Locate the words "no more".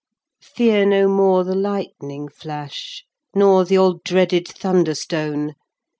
0.83-1.43